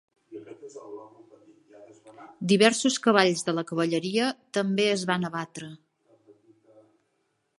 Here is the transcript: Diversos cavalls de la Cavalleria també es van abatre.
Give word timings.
Diversos 2.51 2.97
cavalls 3.07 3.45
de 3.49 3.55
la 3.59 3.65
Cavalleria 3.73 4.29
també 4.59 4.89
es 4.97 5.03
van 5.13 5.31
abatre. 5.31 5.71